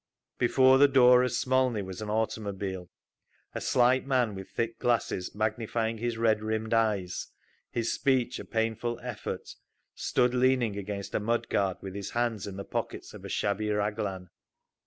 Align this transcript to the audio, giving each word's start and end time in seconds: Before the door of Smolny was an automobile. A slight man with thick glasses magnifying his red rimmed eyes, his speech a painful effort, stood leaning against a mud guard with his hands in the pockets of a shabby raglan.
Before 0.39 0.79
the 0.79 0.87
door 0.87 1.21
of 1.23 1.31
Smolny 1.31 1.83
was 1.83 2.01
an 2.01 2.09
automobile. 2.09 2.89
A 3.53 3.61
slight 3.61 4.07
man 4.07 4.33
with 4.33 4.49
thick 4.49 4.79
glasses 4.79 5.35
magnifying 5.35 5.99
his 5.99 6.17
red 6.17 6.41
rimmed 6.41 6.73
eyes, 6.73 7.27
his 7.69 7.93
speech 7.93 8.39
a 8.39 8.45
painful 8.45 8.99
effort, 9.03 9.53
stood 9.93 10.33
leaning 10.33 10.75
against 10.75 11.13
a 11.13 11.19
mud 11.19 11.49
guard 11.49 11.77
with 11.81 11.93
his 11.93 12.09
hands 12.09 12.47
in 12.47 12.57
the 12.57 12.65
pockets 12.65 13.13
of 13.13 13.23
a 13.23 13.29
shabby 13.29 13.69
raglan. 13.69 14.31